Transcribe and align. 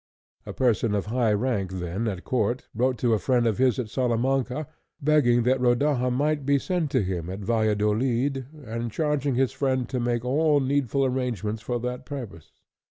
A 0.47 0.53
person 0.53 0.95
of 0.95 1.05
high 1.05 1.31
rank 1.33 1.73
then 1.73 2.07
at 2.07 2.23
Court 2.23 2.67
wrote 2.73 2.97
to 2.97 3.13
a 3.13 3.19
friend 3.19 3.45
of 3.45 3.59
his 3.59 3.77
at 3.77 3.87
Salamanca, 3.91 4.67
begging 4.99 5.43
that 5.43 5.61
Rodaja 5.61 6.09
might 6.11 6.43
be 6.43 6.57
sent 6.57 6.89
to 6.89 7.03
him 7.03 7.29
at 7.29 7.41
Valladolid, 7.41 8.47
and 8.65 8.91
charging 8.91 9.35
his 9.35 9.51
friend 9.51 9.87
to 9.89 9.99
make 9.99 10.25
all 10.25 10.59
needful 10.59 11.05
arrangements 11.05 11.61
for 11.61 11.79
that 11.81 12.07
purpose. 12.07 12.51